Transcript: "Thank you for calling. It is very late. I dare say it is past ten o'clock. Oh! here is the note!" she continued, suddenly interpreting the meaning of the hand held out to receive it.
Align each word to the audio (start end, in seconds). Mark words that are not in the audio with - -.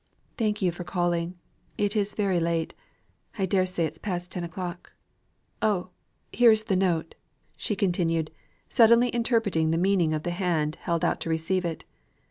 "Thank 0.35 0.63
you 0.63 0.71
for 0.71 0.83
calling. 0.83 1.35
It 1.77 1.95
is 1.95 2.15
very 2.15 2.39
late. 2.39 2.73
I 3.37 3.45
dare 3.45 3.67
say 3.67 3.85
it 3.85 3.91
is 3.91 3.97
past 3.99 4.31
ten 4.31 4.43
o'clock. 4.43 4.93
Oh! 5.61 5.91
here 6.33 6.49
is 6.49 6.63
the 6.63 6.75
note!" 6.75 7.13
she 7.55 7.75
continued, 7.75 8.31
suddenly 8.67 9.09
interpreting 9.13 9.69
the 9.69 9.77
meaning 9.77 10.11
of 10.15 10.23
the 10.23 10.31
hand 10.31 10.77
held 10.81 11.05
out 11.05 11.21
to 11.21 11.29
receive 11.29 11.65
it. 11.65 11.83